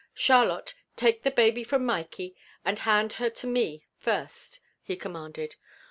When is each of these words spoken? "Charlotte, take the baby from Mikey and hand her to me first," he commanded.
"Charlotte, 0.15 0.73
take 0.95 1.21
the 1.21 1.29
baby 1.29 1.63
from 1.63 1.85
Mikey 1.85 2.35
and 2.65 2.79
hand 2.79 3.13
her 3.21 3.29
to 3.29 3.45
me 3.45 3.85
first," 3.99 4.59
he 4.81 4.97
commanded. 4.97 5.57